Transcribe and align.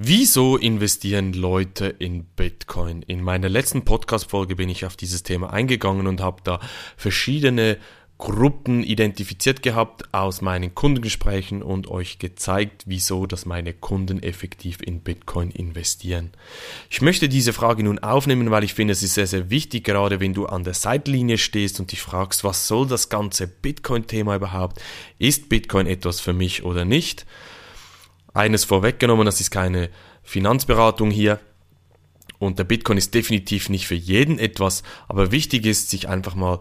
Wieso 0.00 0.56
investieren 0.56 1.32
Leute 1.32 1.86
in 1.86 2.22
Bitcoin? 2.22 3.02
In 3.02 3.20
meiner 3.20 3.48
letzten 3.48 3.84
Podcast-Folge 3.84 4.54
bin 4.54 4.68
ich 4.68 4.86
auf 4.86 4.94
dieses 4.94 5.24
Thema 5.24 5.52
eingegangen 5.52 6.06
und 6.06 6.20
habe 6.20 6.40
da 6.44 6.60
verschiedene 6.96 7.78
Gruppen 8.16 8.84
identifiziert 8.84 9.60
gehabt 9.60 10.14
aus 10.14 10.40
meinen 10.40 10.72
Kundengesprächen 10.72 11.64
und 11.64 11.88
euch 11.88 12.20
gezeigt, 12.20 12.84
wieso 12.86 13.26
dass 13.26 13.44
meine 13.44 13.72
Kunden 13.72 14.22
effektiv 14.22 14.78
in 14.82 15.00
Bitcoin 15.00 15.50
investieren. 15.50 16.30
Ich 16.90 17.02
möchte 17.02 17.28
diese 17.28 17.52
Frage 17.52 17.82
nun 17.82 17.98
aufnehmen, 17.98 18.52
weil 18.52 18.62
ich 18.62 18.74
finde, 18.74 18.92
es 18.92 19.02
ist 19.02 19.14
sehr, 19.14 19.26
sehr 19.26 19.50
wichtig, 19.50 19.82
gerade 19.82 20.20
wenn 20.20 20.32
du 20.32 20.46
an 20.46 20.62
der 20.62 20.74
Seitlinie 20.74 21.38
stehst 21.38 21.80
und 21.80 21.90
dich 21.90 22.02
fragst, 22.02 22.44
was 22.44 22.68
soll 22.68 22.86
das 22.86 23.08
ganze 23.08 23.48
Bitcoin-Thema 23.48 24.36
überhaupt? 24.36 24.80
Ist 25.18 25.48
Bitcoin 25.48 25.88
etwas 25.88 26.20
für 26.20 26.34
mich 26.34 26.62
oder 26.62 26.84
nicht? 26.84 27.26
Eines 28.34 28.64
vorweggenommen, 28.64 29.26
das 29.26 29.40
ist 29.40 29.50
keine 29.50 29.90
Finanzberatung 30.22 31.10
hier. 31.10 31.40
Und 32.38 32.58
der 32.58 32.64
Bitcoin 32.64 32.98
ist 32.98 33.14
definitiv 33.14 33.68
nicht 33.68 33.86
für 33.86 33.94
jeden 33.96 34.38
etwas, 34.38 34.82
aber 35.08 35.32
wichtig 35.32 35.66
ist, 35.66 35.90
sich 35.90 36.08
einfach 36.08 36.34
mal 36.34 36.60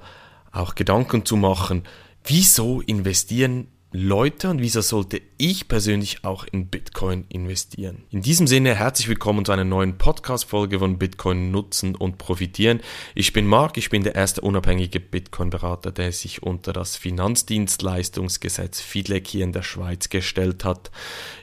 auch 0.52 0.76
Gedanken 0.76 1.24
zu 1.24 1.36
machen, 1.36 1.84
wieso 2.24 2.82
investieren 2.82 3.68
Leute 3.94 4.50
und 4.50 4.62
wieso 4.62 4.82
sollte 4.82 5.22
ich 5.38 5.70
persönlich 5.70 6.26
auch 6.26 6.46
in 6.52 6.68
Bitcoin 6.68 7.24
investieren? 7.30 8.04
In 8.10 8.22
diesem 8.22 8.46
Sinne 8.46 8.76
herzlich 8.76 9.08
willkommen 9.08 9.46
zu 9.46 9.54
einer 9.54 9.64
neuen 9.64 9.98
Podcast-Folge 9.98 10.80
von 10.80 11.00
Bitcoin 11.00 11.52
nutzen 11.52 11.96
und 11.96 12.18
profitieren. 12.18 12.82
Ich 13.16 13.32
bin 13.32 13.48
Marc, 13.48 13.78
ich 13.78 13.90
bin 13.90 14.04
der 14.04 14.14
erste 14.14 14.42
unabhängige 14.42 15.00
Bitcoin-Berater, 15.00 15.94
der 15.94 16.12
sich 16.12 16.44
unter 16.44 16.74
das 16.74 16.98
Finanzdienstleistungsgesetz 16.98 18.82
FIDLEC 18.82 19.26
hier 19.26 19.46
in 19.46 19.54
der 19.54 19.64
Schweiz 19.64 20.10
gestellt 20.10 20.66
hat. 20.66 20.92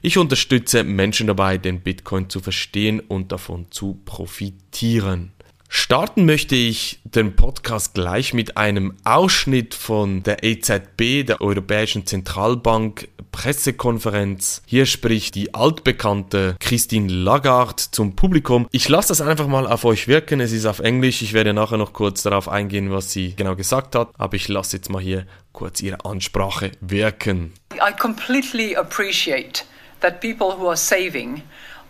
Ich 0.03 0.19
unterstütze 0.19 0.85
Menschen 0.85 1.29
dabei, 1.29 1.57
den 1.57 1.81
Bitcoin 1.81 2.29
zu 2.29 2.41
verstehen 2.41 3.01
und 3.01 3.33
davon 3.33 3.71
zu 3.71 4.03
profitieren. 4.05 5.33
Starten 5.77 6.25
möchte 6.25 6.55
ich 6.55 7.01
den 7.03 7.35
Podcast 7.35 7.95
gleich 7.95 8.33
mit 8.33 8.57
einem 8.57 8.95
Ausschnitt 9.03 9.75
von 9.75 10.23
der 10.23 10.45
EZB, 10.45 11.27
der 11.27 11.41
Europäischen 11.41 12.07
Zentralbank 12.07 13.09
Pressekonferenz. 13.33 14.63
Hier 14.67 14.87
spricht 14.87 15.35
die 15.35 15.53
altbekannte 15.53 16.55
Christine 16.61 17.13
Lagarde 17.13 17.83
zum 17.91 18.15
Publikum. 18.15 18.69
Ich 18.71 18.89
lasse 18.89 19.09
das 19.09 19.21
einfach 19.21 19.49
mal 19.49 19.67
auf 19.67 19.85
euch 19.85 20.07
wirken. 20.07 20.39
Es 20.39 20.53
ist 20.53 20.65
auf 20.65 20.79
Englisch. 20.79 21.23
Ich 21.23 21.33
werde 21.33 21.53
nachher 21.53 21.77
noch 21.77 21.93
kurz 21.93 22.23
darauf 22.23 22.49
eingehen, 22.49 22.93
was 22.93 23.11
sie 23.11 23.35
genau 23.35 23.57
gesagt 23.57 23.97
hat. 23.97 24.11
Aber 24.17 24.37
ich 24.37 24.47
lasse 24.47 24.77
jetzt 24.77 24.91
mal 24.91 25.03
hier 25.03 25.27
kurz 25.53 25.83
ihre 25.83 26.05
Ansprache 26.05 26.71
wirken. 26.83 27.53
I 27.75 27.93
completely 27.99 28.77
appreciate 28.77 29.65
that 30.03 30.21
people 30.21 30.57
who 30.57 30.69
are 30.69 30.77
saving 30.77 31.43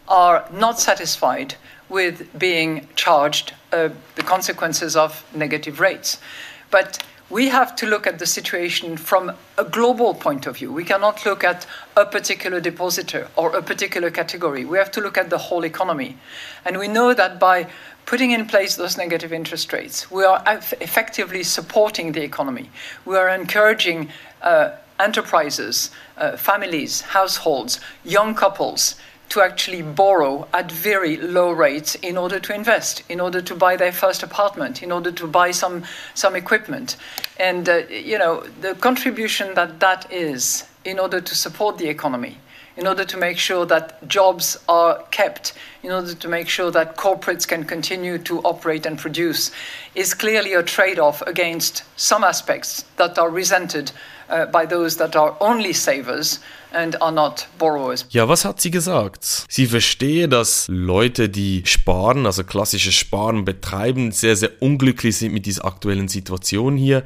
are 0.08 0.46
not 0.52 0.78
satisfied 0.78 1.54
with 1.88 2.38
being 2.38 2.88
charged 2.96 3.52
uh, 3.72 3.88
the 4.16 4.22
consequences 4.22 4.96
of 4.96 5.24
negative 5.34 5.80
rates. 5.80 6.18
But 6.70 7.02
we 7.30 7.48
have 7.48 7.74
to 7.76 7.86
look 7.86 8.06
at 8.06 8.18
the 8.18 8.26
situation 8.26 8.96
from 8.96 9.32
a 9.56 9.64
global 9.64 10.14
point 10.14 10.46
of 10.46 10.56
view. 10.58 10.72
We 10.72 10.84
cannot 10.84 11.24
look 11.24 11.42
at 11.42 11.66
a 11.96 12.04
particular 12.04 12.60
depositor 12.60 13.28
or 13.36 13.56
a 13.56 13.62
particular 13.62 14.10
category. 14.10 14.64
We 14.64 14.78
have 14.78 14.90
to 14.92 15.00
look 15.00 15.16
at 15.16 15.30
the 15.30 15.38
whole 15.38 15.64
economy. 15.64 16.18
And 16.64 16.78
we 16.78 16.88
know 16.88 17.14
that 17.14 17.40
by 17.40 17.68
putting 18.06 18.32
in 18.32 18.46
place 18.46 18.76
those 18.76 18.98
negative 18.98 19.32
interest 19.32 19.72
rates, 19.72 20.10
we 20.10 20.24
are 20.24 20.42
effectively 20.46 21.42
supporting 21.42 22.12
the 22.12 22.22
economy. 22.22 22.70
We 23.06 23.16
are 23.16 23.30
encouraging 23.30 24.10
uh, 24.42 24.72
enterprises, 25.00 25.90
uh, 26.18 26.36
families, 26.36 27.00
households, 27.00 27.80
young 28.04 28.34
couples 28.34 28.96
to 29.34 29.42
actually 29.42 29.82
borrow 29.82 30.46
at 30.54 30.70
very 30.70 31.16
low 31.16 31.50
rates 31.50 31.96
in 31.96 32.16
order 32.16 32.38
to 32.38 32.54
invest, 32.54 33.02
in 33.08 33.20
order 33.20 33.42
to 33.42 33.52
buy 33.56 33.74
their 33.74 33.90
first 33.90 34.22
apartment, 34.22 34.80
in 34.80 34.92
order 34.92 35.10
to 35.10 35.26
buy 35.26 35.50
some, 35.50 35.82
some 36.14 36.36
equipment. 36.36 36.96
And, 37.40 37.68
uh, 37.68 37.82
you 37.90 38.16
know, 38.16 38.44
the 38.60 38.76
contribution 38.76 39.52
that 39.54 39.80
that 39.80 40.06
is 40.12 40.68
in 40.84 41.00
order 41.00 41.20
to 41.20 41.34
support 41.34 41.78
the 41.78 41.88
economy, 41.88 42.38
in 42.76 42.86
order 42.86 43.04
to 43.04 43.16
make 43.16 43.36
sure 43.36 43.66
that 43.66 44.06
jobs 44.06 44.56
are 44.68 45.02
kept, 45.10 45.54
in 45.82 45.90
order 45.90 46.14
to 46.14 46.28
make 46.28 46.48
sure 46.48 46.70
that 46.70 46.96
corporates 46.96 47.44
can 47.46 47.64
continue 47.64 48.18
to 48.18 48.38
operate 48.42 48.86
and 48.86 49.00
produce, 49.00 49.50
is 49.96 50.14
clearly 50.14 50.54
a 50.54 50.62
trade 50.62 51.00
off 51.00 51.22
against 51.22 51.82
some 51.96 52.22
aspects 52.22 52.84
that 52.98 53.18
are 53.18 53.30
resented 53.30 53.90
by 54.52 54.66
those 54.66 54.96
that 54.98 55.16
are 55.16 55.36
only 55.40 55.72
savers 55.72 56.40
and 56.72 57.00
are 57.00 57.12
not 57.12 57.48
borrowers. 57.58 58.06
Ja, 58.10 58.28
was 58.28 58.44
hat 58.44 58.60
sie 58.60 58.70
gesagt? 58.70 59.46
Sie 59.48 59.66
verstehe, 59.66 60.28
dass 60.28 60.66
Leute, 60.68 61.28
die 61.28 61.62
sparen, 61.66 62.26
also 62.26 62.44
klassisches 62.44 62.94
Sparen 62.94 63.44
betreiben, 63.44 64.12
sehr, 64.12 64.36
sehr 64.36 64.50
unglücklich 64.60 65.16
sind 65.16 65.32
mit 65.32 65.46
dieser 65.46 65.64
aktuellen 65.64 66.08
Situation 66.08 66.76
hier. 66.76 67.04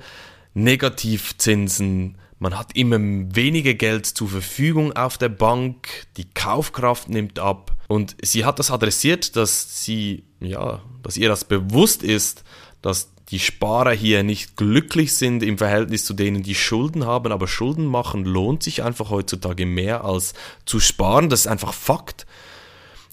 Negativzinsen, 0.55 2.17
man 2.39 2.57
hat 2.57 2.77
immer 2.77 2.99
weniger 3.01 3.75
Geld 3.75 4.07
zur 4.07 4.29
Verfügung 4.29 4.93
auf 4.93 5.19
der 5.19 5.29
Bank, 5.29 6.07
die 6.17 6.25
Kaufkraft 6.25 7.09
nimmt 7.09 7.39
ab. 7.39 7.73
Und 7.89 8.17
sie 8.23 8.45
hat 8.45 8.59
das 8.59 8.71
adressiert, 8.71 9.35
dass 9.35 9.85
sie, 9.85 10.25
ja, 10.41 10.83
dass 11.03 11.17
ihr 11.17 11.29
das 11.29 11.45
bewusst 11.45 12.03
ist, 12.03 12.45
dass 12.89 13.11
die 13.29 13.39
Sparer 13.39 13.93
hier 13.93 14.23
nicht 14.23 14.57
glücklich 14.57 15.15
sind 15.15 15.43
im 15.43 15.59
Verhältnis 15.59 16.05
zu 16.07 16.15
denen, 16.15 16.43
die 16.43 16.55
Schulden 16.55 17.05
haben, 17.05 17.31
aber 17.31 17.47
Schulden 17.47 17.85
machen 17.85 18.25
lohnt 18.25 18.63
sich 18.63 18.83
einfach 18.83 19.11
heutzutage 19.11 19.67
mehr 19.67 20.05
als 20.05 20.33
zu 20.65 20.81
sparen. 20.81 21.29
Das 21.29 21.41
ist 21.41 21.47
einfach 21.47 21.75
Fakt. 21.75 22.27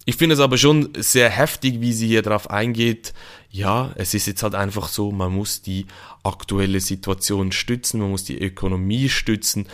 Ich 0.05 0.15
finde 0.15 0.35
es 0.35 0.39
aber 0.39 0.57
schon 0.57 0.89
sehr 0.97 1.29
heftig, 1.29 1.81
wie 1.81 1.91
sie 1.91 2.07
hier 2.07 2.21
drauf 2.21 2.49
eingeht. 2.49 3.13
Ja, 3.49 3.91
es 3.95 4.13
ist 4.13 4.27
jetzt 4.27 4.43
halt 4.43 4.55
einfach 4.55 4.87
so, 4.87 5.11
man 5.11 5.33
muss 5.33 5.61
die 5.61 5.87
aktuelle 6.23 6.79
Situation 6.79 7.51
stützen, 7.51 7.99
man 7.99 8.11
muss 8.11 8.23
die 8.23 8.39
Ökonomie 8.39 9.09
stützen 9.09 9.67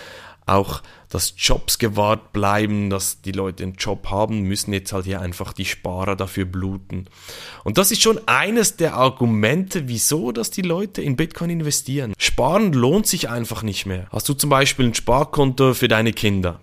auch, 0.46 0.82
dass 1.12 1.34
Jobs 1.38 1.78
gewahrt 1.78 2.32
bleiben, 2.34 2.90
dass 2.90 3.22
die 3.22 3.34
Leute 3.34 3.64
einen 3.64 3.74
Job 3.74 4.10
haben, 4.10 4.42
müssen 4.42 4.74
jetzt 4.74 4.94
halt 4.94 5.06
hier 5.06 5.22
einfach 5.22 5.54
die 5.54 5.66
Sparer 5.66 6.16
dafür 6.16 6.46
bluten. 6.46 7.06
Und 7.64 7.78
das 7.78 7.92
ist 7.92 8.02
schon 8.02 8.20
eines 8.28 8.78
der 8.78 8.96
Argumente, 8.96 9.88
wieso, 9.88 10.32
dass 10.32 10.50
die 10.52 10.62
Leute 10.62 11.02
in 11.02 11.18
Bitcoin 11.18 11.50
investieren. 11.50 12.14
Sparen 12.18 12.72
lohnt 12.72 13.08
sich 13.08 13.30
einfach 13.30 13.62
nicht 13.62 13.86
mehr. 13.86 14.08
Hast 14.10 14.28
du 14.30 14.34
zum 14.34 14.50
Beispiel 14.50 14.88
ein 14.88 14.96
Sparkonto 14.96 15.74
für 15.74 15.90
deine 15.90 16.14
Kinder? 16.14 16.62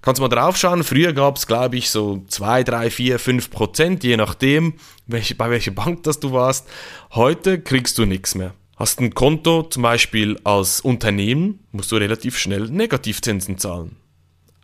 Kannst 0.00 0.20
mal 0.20 0.28
drauf 0.28 0.56
schauen. 0.56 0.82
Früher 0.82 1.12
gab 1.12 1.36
es, 1.36 1.46
glaube 1.46 1.76
ich, 1.76 1.90
so 1.90 2.22
2, 2.28 2.64
3, 2.64 2.90
4, 2.90 3.18
5 3.18 3.50
Prozent, 3.50 4.04
je 4.04 4.16
nachdem, 4.16 4.74
welche, 5.06 5.34
bei 5.34 5.50
welcher 5.50 5.70
Bank 5.70 6.02
das 6.02 6.20
du 6.20 6.32
warst. 6.32 6.68
Heute 7.12 7.60
kriegst 7.60 7.96
du 7.98 8.04
nichts 8.04 8.34
mehr. 8.34 8.54
Hast 8.76 9.00
ein 9.00 9.14
Konto 9.14 9.62
zum 9.64 9.82
Beispiel 9.82 10.38
als 10.42 10.80
Unternehmen, 10.80 11.60
musst 11.70 11.92
du 11.92 11.96
relativ 11.96 12.36
schnell 12.38 12.68
Negativzinsen 12.68 13.58
zahlen. 13.58 13.96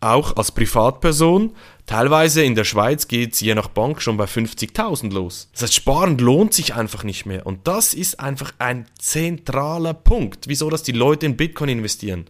Auch 0.01 0.37
als 0.37 0.51
Privatperson, 0.51 1.55
teilweise 1.85 2.43
in 2.43 2.55
der 2.55 2.65
Schweiz 2.65 3.07
geht 3.07 3.35
es 3.35 3.41
je 3.41 3.55
nach 3.55 3.69
Bank 3.69 4.01
schon 4.01 4.17
bei 4.17 4.25
50.000 4.25 5.13
los. 5.13 5.51
Das 5.53 5.63
heißt, 5.63 5.75
Sparen 5.75 6.17
lohnt 6.17 6.55
sich 6.55 6.75
einfach 6.75 7.05
nicht 7.05 7.27
mehr. 7.27 7.47
Und 7.47 7.69
das 7.69 7.93
ist 7.93 8.19
einfach 8.19 8.53
ein 8.59 8.87
zentraler 8.99 9.93
Punkt, 9.93 10.49
wieso 10.49 10.71
dass 10.71 10.83
die 10.83 10.93
Leute 10.93 11.27
in 11.27 11.37
Bitcoin 11.37 11.69
investieren. 11.69 12.25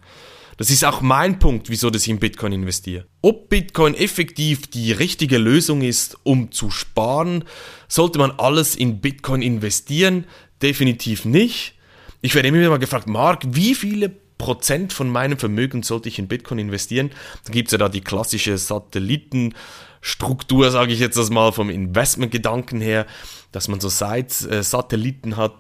Das 0.57 0.69
ist 0.69 0.85
auch 0.85 1.01
mein 1.01 1.39
Punkt, 1.39 1.71
wieso 1.71 1.89
dass 1.89 2.03
ich 2.03 2.11
in 2.11 2.19
Bitcoin 2.19 2.53
investiere. 2.53 3.07
Ob 3.23 3.49
Bitcoin 3.49 3.95
effektiv 3.95 4.67
die 4.67 4.93
richtige 4.93 5.39
Lösung 5.39 5.81
ist, 5.81 6.19
um 6.25 6.51
zu 6.51 6.71
sparen, 6.71 7.45
sollte 7.89 8.19
man 8.19 8.33
alles 8.33 8.75
in 8.75 9.01
Bitcoin 9.01 9.41
investieren? 9.41 10.27
Definitiv 10.63 11.25
nicht. 11.25 11.75
Ich 12.21 12.35
werde 12.35 12.49
immer 12.49 12.69
mal 12.69 12.79
gefragt, 12.79 13.07
Marc, 13.07 13.45
wie 13.49 13.75
viele 13.75 14.11
Prozent 14.41 14.93
von 14.93 15.09
meinem 15.11 15.39
Vermögen 15.39 15.83
sollte 15.83 16.09
ich 16.09 16.19
in 16.19 16.29
Bitcoin 16.29 16.59
investieren? 16.59 17.11
Da 17.45 17.53
gibt 17.53 17.69
es 17.69 17.73
ja 17.73 17.79
da 17.79 17.89
die 17.89 18.01
klassische 18.01 18.59
Satellitenstruktur, 18.59 20.71
sage 20.71 20.93
ich 20.93 21.01
jetzt 21.01 21.17
das 21.17 21.31
mal, 21.31 21.53
vom 21.53 21.71
Investmentgedanken 21.71 22.81
her, 22.81 23.07
dass 23.53 23.69
man 23.69 23.79
so 23.81 23.89
Sites, 23.89 24.45
äh, 24.47 24.63
Satelliten 24.63 25.37
hat. 25.37 25.55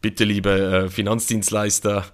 Bitte, 0.00 0.22
liebe 0.24 0.50
äh, 0.50 0.88
Finanzdienstleister, 0.90 2.06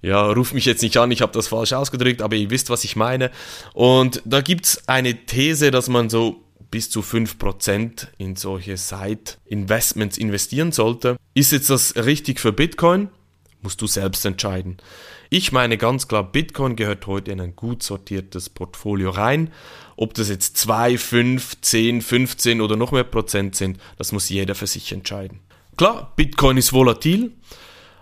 ja, 0.00 0.24
ruft 0.26 0.54
mich 0.54 0.66
jetzt 0.66 0.82
nicht 0.82 0.96
an, 0.98 1.10
ich 1.10 1.22
habe 1.22 1.32
das 1.32 1.48
falsch 1.48 1.72
ausgedrückt, 1.72 2.20
aber 2.20 2.36
ihr 2.36 2.50
wisst, 2.50 2.70
was 2.70 2.84
ich 2.84 2.94
meine. 2.94 3.30
Und 3.72 4.22
da 4.26 4.42
gibt 4.42 4.66
es 4.66 4.86
eine 4.88 5.24
These, 5.26 5.70
dass 5.70 5.88
man 5.88 6.10
so 6.10 6.43
bis 6.74 6.90
zu 6.90 7.02
5% 7.02 8.08
in 8.18 8.34
solche 8.34 8.76
Side-Investments 8.76 10.18
investieren 10.18 10.72
sollte. 10.72 11.16
Ist 11.32 11.52
jetzt 11.52 11.70
das 11.70 11.94
richtig 11.94 12.40
für 12.40 12.52
Bitcoin? 12.52 13.10
Musst 13.62 13.80
du 13.80 13.86
selbst 13.86 14.26
entscheiden. 14.26 14.78
Ich 15.30 15.52
meine 15.52 15.78
ganz 15.78 16.08
klar, 16.08 16.24
Bitcoin 16.24 16.74
gehört 16.74 17.06
heute 17.06 17.30
in 17.30 17.40
ein 17.40 17.54
gut 17.54 17.84
sortiertes 17.84 18.50
Portfolio 18.50 19.10
rein. 19.10 19.52
Ob 19.94 20.14
das 20.14 20.28
jetzt 20.28 20.56
2, 20.56 20.98
5, 20.98 21.60
10, 21.60 22.02
15 22.02 22.60
oder 22.60 22.74
noch 22.74 22.90
mehr 22.90 23.04
Prozent 23.04 23.54
sind, 23.54 23.78
das 23.96 24.10
muss 24.10 24.28
jeder 24.28 24.56
für 24.56 24.66
sich 24.66 24.90
entscheiden. 24.90 25.38
Klar, 25.76 26.12
Bitcoin 26.16 26.56
ist 26.56 26.72
volatil, 26.72 27.30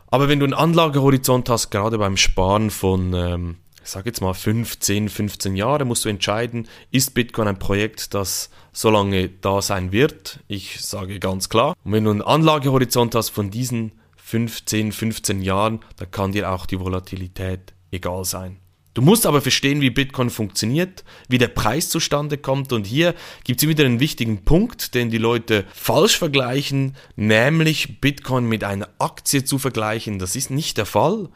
aber 0.07 0.31
wenn 0.31 0.39
du 0.39 0.47
einen 0.47 0.55
Anlagehorizont 0.55 1.51
hast, 1.51 1.69
gerade 1.69 1.99
beim 1.99 2.17
Sparen 2.17 2.71
von 2.71 3.13
ähm, 3.13 3.57
ich 3.83 3.91
sage 3.91 4.09
jetzt 4.09 4.21
mal 4.21 4.35
5, 4.35 4.79
10, 4.79 5.09
15 5.09 5.57
Jahre 5.57 5.85
musst 5.85 6.05
du 6.05 6.09
entscheiden, 6.09 6.69
ist 6.91 7.15
Bitcoin 7.15 7.49
ein 7.49 7.59
Projekt, 7.59 8.15
das 8.15 8.51
so 8.73 8.91
lange 8.91 9.29
da 9.29 9.61
sein 9.63 9.93
wird? 9.93 10.41
Ich 10.49 10.81
sage 10.81 11.19
ganz 11.19 11.49
klar. 11.49 11.75
Und 11.85 11.93
wenn 11.93 12.05
du 12.05 12.11
einen 12.11 12.23
Anlagehorizont 12.23 13.15
hast 13.15 13.31
von 13.31 13.51
diesen 13.51 13.93
5, 14.17 14.65
10, 14.65 14.93
15 14.93 15.43
Jahren, 15.43 15.81
dann 15.97 16.11
kann 16.11 16.33
dir 16.33 16.51
auch 16.51 16.67
die 16.67 16.81
Volatilität 16.81 17.75
egal 17.91 18.25
sein. 18.25 18.59
Du 18.95 19.01
musst 19.01 19.25
aber 19.25 19.41
verstehen, 19.41 19.81
wie 19.81 19.89
Bitcoin 19.89 20.29
funktioniert, 20.29 21.03
wie 21.29 21.39
der 21.39 21.49
Preis 21.49 21.89
zustande 21.89 22.37
kommt. 22.37 22.73
Und 22.75 22.87
hier 22.87 23.15
gibt 23.45 23.63
es 23.63 23.69
wieder 23.69 23.87
einen 23.87 24.01
wichtigen 24.01 24.45
Punkt, 24.45 24.95
den 24.95 25.09
die 25.09 25.19
Leute 25.19 25.65
falsch 25.73 26.19
vergleichen, 26.19 26.95
nämlich 27.17 28.03
Bitcoin 28.03 28.47
mit 28.47 28.65
einer 28.65 28.89
Aktie 28.99 29.45
zu 29.45 29.59
vergleichen. 29.59 30.19
Das 30.19 30.37
ist 30.37 30.51
nicht 30.51 30.77
der 30.77 30.85
Fall. 30.85 31.31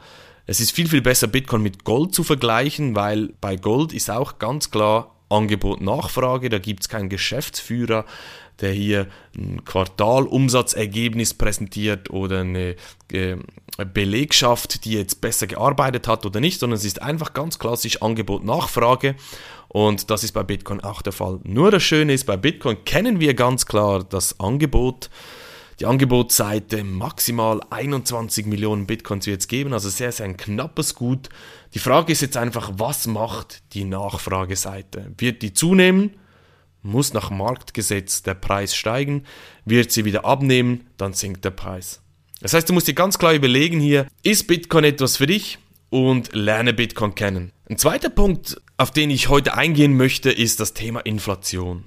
Es 0.47 0.61
ist 0.61 0.71
viel, 0.71 0.89
viel 0.89 1.03
besser, 1.03 1.27
Bitcoin 1.27 1.63
mit 1.63 1.85
Gold 1.85 2.15
zu 2.15 2.23
vergleichen, 2.23 2.95
weil 2.95 3.35
bei 3.41 3.57
Gold 3.57 3.93
ist 3.93 4.11
auch 4.11 4.39
ganz 4.39 4.71
klar 4.71 5.17
Angebot, 5.29 5.81
Nachfrage. 5.81 6.49
Da 6.49 6.59
gibt 6.59 6.83
es 6.83 6.89
keinen 6.89 7.09
Geschäftsführer, 7.09 8.05
der 8.61 8.73
hier 8.73 9.09
ein 9.37 9.65
Quartalumsatzergebnis 9.65 11.35
präsentiert 11.35 12.11
oder 12.11 12.41
eine 12.41 12.77
äh, 13.13 13.37
Belegschaft, 13.93 14.85
die 14.85 14.93
jetzt 14.93 15.21
besser 15.21 15.49
gearbeitet 15.49 16.07
hat 16.07 16.25
oder 16.25 16.39
nicht, 16.39 16.61
sondern 16.61 16.79
es 16.79 16.85
ist 16.85 17.03
einfach 17.03 17.35
ganz 17.35 17.59
klassisch 17.59 18.01
Angebot, 18.01 18.45
Nachfrage. 18.45 19.17
Und 19.69 20.11
das 20.11 20.23
ist 20.23 20.33
bei 20.33 20.45
Bitcoin 20.45 20.81
auch 20.81 21.03
der 21.03 21.13
Fall. 21.13 21.41
Nur 21.43 21.73
das 21.73 21.83
Schöne 21.83 22.15
ist, 22.15 22.25
bei 22.25 22.37
Bitcoin 22.37 22.85
kennen 22.85 23.19
wir 23.19 23.35
ganz 23.35 23.67
klar 23.67 24.05
das 24.05 24.39
Angebot 24.39 25.11
die 25.79 25.87
Angebotsseite 25.87 26.85
maximal 26.85 27.61
21 27.69 28.47
Millionen 28.47 28.87
Bitcoins 28.87 29.27
wird 29.27 29.43
es 29.43 29.49
geben, 29.49 29.75
also 29.75 29.91
sehr, 29.91 30.11
sehr 30.11 30.25
ein 30.25 30.39
knappes 30.39 30.95
Gut. 30.95 31.29
Die 31.75 31.79
Frage 31.79 32.13
ist 32.13 32.23
jetzt 32.23 32.39
einfach, 32.39 32.73
was 32.77 33.07
macht 33.07 33.63
die 33.75 33.85
Nachfrageseite? 33.85 35.13
Wird 35.19 35.43
die 35.43 35.53
zunehmen? 35.53 36.15
Muss 36.83 37.13
nach 37.13 37.31
Marktgesetz 37.31 38.23
der 38.23 38.35
Preis 38.35 38.75
steigen? 38.75 39.25
Wird 39.65 39.93
sie 39.93 40.07
wieder 40.07 40.25
abnehmen? 40.25 40.87
Dann 40.97 41.13
sinkt 41.13 41.45
der 41.45 41.51
Preis. 41.51 42.01
Das 42.41 42.55
heißt, 42.55 42.69
du 42.69 42.73
musst 42.73 42.89
dir 42.89 42.95
ganz 42.95 43.19
klar 43.19 43.35
überlegen 43.35 43.81
hier, 43.81 44.07
ist 44.23 44.47
Bitcoin 44.47 44.85
etwas 44.85 45.17
für 45.17 45.27
dich? 45.27 45.59
Und 45.91 46.35
lerne 46.35 46.73
Bitcoin 46.73 47.15
kennen. 47.15 47.53
Ein 47.69 47.79
zweiter 47.79 48.11
Punkt, 48.11 48.61
auf 48.77 48.91
den 48.91 49.11
ich 49.11 49.29
heute 49.29 49.57
eingehen 49.57 49.97
möchte, 49.97 50.31
ist 50.31 50.59
das 50.61 50.75
Thema 50.75 51.01
Inflation. 51.01 51.85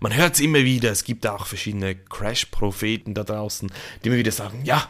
Man 0.00 0.16
hört 0.16 0.34
es 0.34 0.40
immer 0.40 0.58
wieder, 0.58 0.90
es 0.90 1.04
gibt 1.04 1.26
auch 1.26 1.46
verschiedene 1.46 1.94
Crash-Propheten 1.94 3.14
da 3.14 3.22
draußen, 3.22 3.70
die 4.02 4.08
immer 4.08 4.16
wieder 4.16 4.32
sagen, 4.32 4.62
ja, 4.64 4.88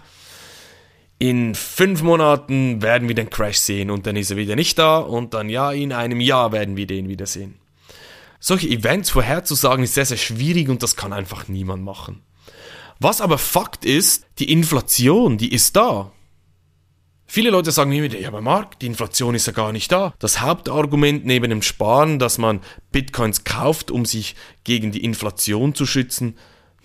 in 1.19 1.55
fünf 1.55 2.03
Monaten 2.03 2.81
werden 2.81 3.09
wir 3.09 3.15
den 3.15 3.29
Crash 3.29 3.59
sehen 3.59 3.91
und 3.91 4.07
dann 4.07 4.17
ist 4.17 4.31
er 4.31 4.39
wieder 4.39 4.57
nicht 4.57 4.79
da 4.79 4.99
und 4.99 5.35
dann 5.35 5.51
ja, 5.51 5.73
in 5.73 5.93
einem 5.93 6.21
Jahr 6.21 6.53
werden 6.53 6.77
wir 6.77 6.87
den 6.87 7.09
wieder 7.09 7.27
sehen. 7.27 7.57
Solche 8.39 8.69
Events 8.69 9.11
vorherzusagen 9.11 9.85
ist 9.85 9.95
sehr, 9.95 10.07
sehr 10.07 10.17
schwierig 10.17 10.71
und 10.71 10.83
das 10.83 10.97
kann 10.97 11.13
einfach 11.13 11.47
niemand 11.49 11.85
machen. 11.85 12.23
Was 13.01 13.21
aber 13.21 13.37
Fakt 13.37 13.85
ist, 13.85 14.27
die 14.39 14.51
Inflation, 14.51 15.37
die 15.37 15.53
ist 15.53 15.77
da. 15.77 16.13
Viele 17.33 17.51
Leute 17.51 17.71
sagen 17.71 17.91
mir 17.91 18.03
wieder, 18.03 18.19
ja, 18.19 18.27
aber 18.27 18.41
Mark, 18.41 18.81
die 18.81 18.87
Inflation 18.87 19.37
ist 19.37 19.47
ja 19.47 19.53
gar 19.53 19.71
nicht 19.71 19.93
da. 19.93 20.15
Das 20.19 20.41
Hauptargument 20.41 21.25
neben 21.25 21.51
dem 21.51 21.63
Sparen, 21.63 22.19
dass 22.19 22.39
man 22.39 22.59
Bitcoins 22.91 23.45
kauft, 23.45 23.93
um 23.93 24.05
sich 24.05 24.35
gegen 24.65 24.91
die 24.91 25.05
Inflation 25.05 25.77
zu 25.77 25.87
schützen, 25.87 26.37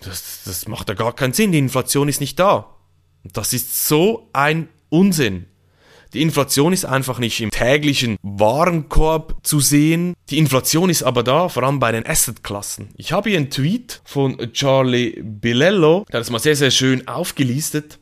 das, 0.01 0.43
das 0.45 0.67
macht 0.67 0.87
ja 0.87 0.93
gar 0.93 1.13
keinen 1.13 1.33
Sinn. 1.33 1.51
Die 1.51 1.57
Inflation 1.57 2.07
ist 2.07 2.21
nicht 2.21 2.37
da. 2.37 2.75
Das 3.23 3.53
ist 3.53 3.87
so 3.87 4.29
ein 4.33 4.69
Unsinn. 4.89 5.47
Die 6.13 6.21
Inflation 6.21 6.73
ist 6.73 6.85
einfach 6.85 7.17
nicht 7.17 7.41
im 7.41 7.49
täglichen 7.49 8.17
Warenkorb 8.21 9.37
zu 9.41 9.59
sehen. 9.59 10.13
Die 10.29 10.37
Inflation 10.37 10.91
ist 10.91 11.01
aber 11.01 11.23
da, 11.23 11.49
vor 11.49 11.63
allem 11.63 11.79
bei 11.79 11.91
den 11.91 12.05
Assetklassen. 12.05 12.89
Ich 12.95 13.11
habe 13.11 13.29
hier 13.29 13.39
einen 13.39 13.49
Tweet 13.49 14.01
von 14.05 14.37
Charlie 14.53 15.21
Bilello, 15.23 16.05
der 16.13 16.19
es 16.19 16.29
mal 16.29 16.39
sehr, 16.39 16.55
sehr 16.55 16.71
schön 16.71 17.07
aufgelistet. 17.07 17.97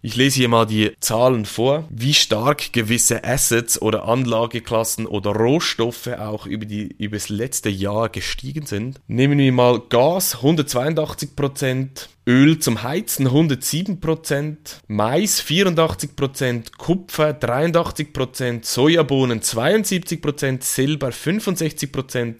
Ich 0.00 0.14
lese 0.14 0.36
hier 0.36 0.48
mal 0.48 0.64
die 0.64 0.92
Zahlen 1.00 1.44
vor, 1.44 1.88
wie 1.90 2.14
stark 2.14 2.72
gewisse 2.72 3.24
Assets 3.24 3.82
oder 3.82 4.04
Anlageklassen 4.04 5.06
oder 5.06 5.32
Rohstoffe 5.32 6.06
auch 6.06 6.46
über, 6.46 6.66
die, 6.66 6.94
über 6.98 7.16
das 7.16 7.30
letzte 7.30 7.68
Jahr 7.68 8.08
gestiegen 8.08 8.64
sind. 8.64 9.00
Nehmen 9.08 9.40
wir 9.40 9.52
mal 9.52 9.80
Gas 9.88 10.36
182%, 10.36 12.06
Öl 12.28 12.60
zum 12.60 12.84
Heizen 12.84 13.26
107%, 13.26 14.56
Mais 14.86 15.42
84%, 15.42 16.76
Kupfer 16.78 17.30
83%, 17.30 18.64
Sojabohnen 18.64 19.40
72%, 19.40 20.62
Silber 20.62 21.08
65%, 21.08 22.36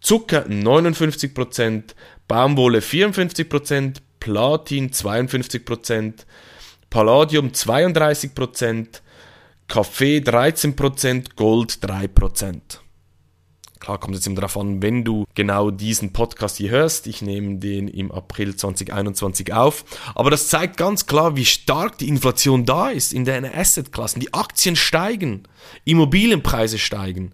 Zucker 0.00 0.46
59%, 0.46 1.82
Baumwolle 2.26 2.80
54%, 2.80 3.98
Platin 4.18 4.90
52%, 4.90 6.24
Palladium 6.90 7.48
32%, 7.48 9.02
Kaffee 9.68 10.18
13%, 10.18 11.36
Gold 11.36 11.72
3%. 11.82 12.60
Klar 13.78 13.98
kommt 13.98 14.16
es 14.16 14.26
immer 14.26 14.36
darauf 14.36 14.56
an, 14.56 14.82
wenn 14.82 15.04
du 15.04 15.24
genau 15.34 15.70
diesen 15.70 16.12
Podcast 16.12 16.56
hier 16.56 16.70
hörst. 16.70 17.06
Ich 17.06 17.22
nehme 17.22 17.58
den 17.58 17.88
im 17.88 18.10
April 18.10 18.56
2021 18.56 19.52
auf. 19.52 19.84
Aber 20.14 20.30
das 20.30 20.48
zeigt 20.48 20.76
ganz 20.76 21.06
klar, 21.06 21.36
wie 21.36 21.44
stark 21.44 21.98
die 21.98 22.08
Inflation 22.08 22.64
da 22.64 22.88
ist 22.90 23.12
in 23.12 23.24
den 23.24 23.44
Assetklassen. 23.44 24.20
Die 24.20 24.34
Aktien 24.34 24.74
steigen, 24.74 25.44
Immobilienpreise 25.84 26.78
steigen. 26.78 27.32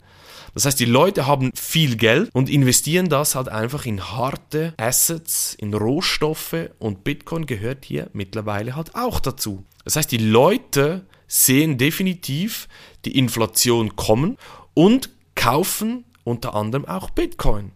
Das 0.52 0.66
heißt, 0.66 0.78
die 0.78 0.84
Leute 0.84 1.26
haben 1.26 1.50
viel 1.54 1.96
Geld 1.96 2.30
und 2.32 2.50
investieren 2.50 3.08
das 3.08 3.34
halt 3.34 3.48
einfach 3.48 3.86
in 3.86 4.02
harte 4.12 4.74
Assets, 4.76 5.54
in 5.54 5.74
Rohstoffe 5.74 6.70
und 6.78 7.04
Bitcoin 7.04 7.46
gehört 7.46 7.84
hier 7.84 8.10
mittlerweile 8.12 8.76
halt 8.76 8.94
auch 8.94 9.20
dazu. 9.20 9.64
Das 9.84 9.96
heißt, 9.96 10.10
die 10.12 10.18
Leute 10.18 11.06
sehen 11.26 11.78
definitiv 11.78 12.68
die 13.04 13.18
Inflation 13.18 13.96
kommen 13.96 14.36
und 14.74 15.10
kaufen 15.34 16.04
unter 16.24 16.54
anderem 16.54 16.86
auch 16.86 17.10
Bitcoin. 17.10 17.72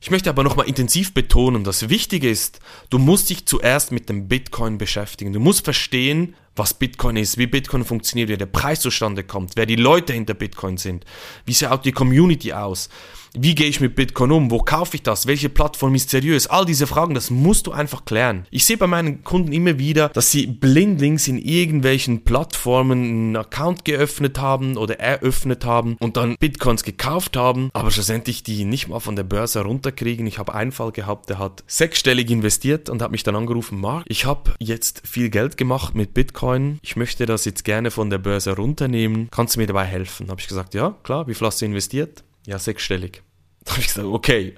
Ich 0.00 0.10
möchte 0.10 0.30
aber 0.30 0.42
nochmal 0.42 0.66
intensiv 0.66 1.14
betonen, 1.14 1.62
das 1.62 1.88
Wichtige 1.88 2.28
ist, 2.28 2.58
du 2.90 2.98
musst 2.98 3.30
dich 3.30 3.46
zuerst 3.46 3.92
mit 3.92 4.08
dem 4.08 4.26
Bitcoin 4.26 4.76
beschäftigen. 4.76 5.32
Du 5.32 5.38
musst 5.38 5.62
verstehen, 5.62 6.34
was 6.56 6.74
Bitcoin 6.74 7.16
ist, 7.16 7.38
wie 7.38 7.46
Bitcoin 7.46 7.84
funktioniert, 7.84 8.28
wie 8.28 8.36
der 8.36 8.46
Preis 8.46 8.80
zustande 8.80 9.24
kommt, 9.24 9.52
wer 9.56 9.66
die 9.66 9.76
Leute 9.76 10.12
hinter 10.12 10.34
Bitcoin 10.34 10.76
sind, 10.76 11.04
wie 11.46 11.52
sieht 11.52 11.68
auch 11.68 11.80
die 11.80 11.92
Community 11.92 12.52
aus, 12.52 12.88
wie 13.34 13.54
gehe 13.54 13.66
ich 13.66 13.80
mit 13.80 13.94
Bitcoin 13.94 14.30
um, 14.30 14.50
wo 14.50 14.58
kaufe 14.58 14.96
ich 14.96 15.02
das, 15.02 15.26
welche 15.26 15.48
Plattform 15.48 15.94
ist 15.94 16.10
seriös, 16.10 16.46
all 16.46 16.66
diese 16.66 16.86
Fragen, 16.86 17.14
das 17.14 17.30
musst 17.30 17.66
du 17.66 17.72
einfach 17.72 18.04
klären. 18.04 18.46
Ich 18.50 18.66
sehe 18.66 18.76
bei 18.76 18.86
meinen 18.86 19.24
Kunden 19.24 19.52
immer 19.52 19.78
wieder, 19.78 20.10
dass 20.10 20.30
sie 20.30 20.46
blindlings 20.46 21.28
in 21.28 21.38
irgendwelchen 21.38 22.24
Plattformen 22.24 23.02
einen 23.02 23.36
Account 23.36 23.86
geöffnet 23.86 24.38
haben 24.38 24.76
oder 24.76 25.00
eröffnet 25.00 25.64
haben 25.64 25.96
und 25.98 26.18
dann 26.18 26.36
Bitcoins 26.38 26.82
gekauft 26.82 27.36
haben, 27.38 27.70
aber 27.72 27.90
schlussendlich 27.90 28.42
die 28.42 28.66
nicht 28.66 28.88
mal 28.88 29.00
von 29.00 29.16
der 29.16 29.22
Börse 29.22 29.62
runterkriegen. 29.62 30.26
Ich 30.26 30.38
habe 30.38 30.54
einen 30.54 30.72
Fall 30.72 30.92
gehabt, 30.92 31.30
der 31.30 31.38
hat 31.38 31.64
sechsstellig 31.66 32.30
investiert 32.30 32.90
und 32.90 33.00
hat 33.00 33.12
mich 33.12 33.22
dann 33.22 33.36
angerufen, 33.36 33.80
Mark, 33.80 34.04
ich 34.08 34.26
habe 34.26 34.54
jetzt 34.58 35.02
viel 35.06 35.30
Geld 35.30 35.56
gemacht 35.56 35.94
mit 35.94 36.12
Bitcoin 36.12 36.41
Bitcoin. 36.42 36.80
Ich 36.82 36.96
möchte 36.96 37.24
das 37.24 37.44
jetzt 37.44 37.64
gerne 37.64 37.92
von 37.92 38.10
der 38.10 38.18
Börse 38.18 38.56
runternehmen. 38.56 39.28
Kannst 39.30 39.54
du 39.54 39.60
mir 39.60 39.68
dabei 39.68 39.84
helfen? 39.84 40.28
Habe 40.28 40.40
ich 40.40 40.48
gesagt, 40.48 40.74
ja, 40.74 40.96
klar. 41.04 41.28
Wie 41.28 41.34
viel 41.34 41.46
hast 41.46 41.60
du 41.60 41.66
investiert? 41.66 42.24
Ja, 42.46 42.58
sechsstellig. 42.58 43.22
Da 43.64 43.70
habe 43.72 43.80
ich 43.80 43.86
gesagt, 43.86 44.08
okay. 44.08 44.56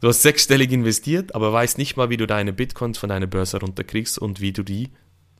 Du 0.00 0.06
hast 0.06 0.22
sechsstellig 0.22 0.70
investiert, 0.70 1.34
aber 1.34 1.52
weißt 1.52 1.78
nicht 1.78 1.96
mal, 1.96 2.10
wie 2.10 2.16
du 2.16 2.28
deine 2.28 2.52
Bitcoins 2.52 2.96
von 2.96 3.08
deiner 3.08 3.26
Börse 3.26 3.58
runterkriegst 3.58 4.20
und 4.20 4.40
wie 4.40 4.52
du 4.52 4.62
die, 4.62 4.90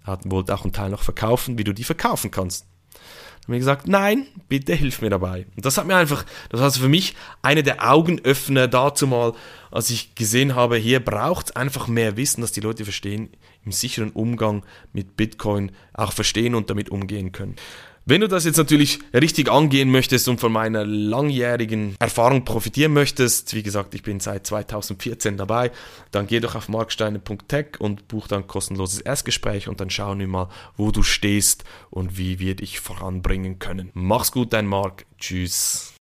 hat 0.02 0.28
wollte 0.28 0.52
auch 0.52 0.64
einen 0.64 0.72
Teil 0.72 0.90
noch 0.90 1.04
verkaufen, 1.04 1.56
wie 1.56 1.62
du 1.62 1.72
die 1.72 1.84
verkaufen 1.84 2.32
kannst 2.32 2.66
haben 3.46 3.52
mir 3.52 3.58
gesagt, 3.58 3.86
nein, 3.86 4.26
bitte 4.48 4.74
hilf 4.74 5.00
mir 5.00 5.10
dabei. 5.10 5.46
Und 5.54 5.64
das 5.64 5.78
hat 5.78 5.86
mir 5.86 5.94
einfach, 5.94 6.26
das 6.48 6.60
war 6.60 6.70
für 6.72 6.88
mich 6.88 7.14
eine 7.42 7.62
der 7.62 7.88
Augenöffner 7.88 8.66
dazu 8.66 9.06
mal, 9.06 9.34
als 9.70 9.88
ich 9.90 10.16
gesehen 10.16 10.56
habe, 10.56 10.76
hier 10.76 10.98
braucht 10.98 11.50
es 11.50 11.56
einfach 11.56 11.86
mehr 11.86 12.16
Wissen, 12.16 12.40
dass 12.40 12.50
die 12.50 12.60
Leute 12.60 12.82
verstehen, 12.82 13.28
im 13.64 13.70
sicheren 13.70 14.10
Umgang 14.10 14.64
mit 14.92 15.16
Bitcoin 15.16 15.70
auch 15.94 16.12
verstehen 16.12 16.56
und 16.56 16.70
damit 16.70 16.88
umgehen 16.90 17.30
können. 17.30 17.54
Wenn 18.08 18.20
du 18.20 18.28
das 18.28 18.44
jetzt 18.44 18.56
natürlich 18.56 19.00
richtig 19.12 19.50
angehen 19.50 19.90
möchtest 19.90 20.28
und 20.28 20.38
von 20.38 20.52
meiner 20.52 20.86
langjährigen 20.86 21.96
Erfahrung 21.98 22.44
profitieren 22.44 22.92
möchtest, 22.92 23.52
wie 23.52 23.64
gesagt, 23.64 23.96
ich 23.96 24.04
bin 24.04 24.20
seit 24.20 24.46
2014 24.46 25.36
dabei, 25.36 25.72
dann 26.12 26.28
geh 26.28 26.38
doch 26.38 26.54
auf 26.54 26.68
marksteine.tech 26.68 27.80
und 27.80 28.06
buch 28.06 28.28
dann 28.28 28.46
kostenloses 28.46 29.00
Erstgespräch 29.00 29.66
und 29.66 29.80
dann 29.80 29.90
schauen 29.90 30.20
wir 30.20 30.28
mal, 30.28 30.48
wo 30.76 30.92
du 30.92 31.02
stehst 31.02 31.64
und 31.90 32.16
wie 32.16 32.38
wir 32.38 32.54
dich 32.54 32.78
voranbringen 32.78 33.58
können. 33.58 33.90
Mach's 33.92 34.30
gut, 34.30 34.52
dein 34.52 34.68
Mark. 34.68 35.04
Tschüss. 35.18 35.95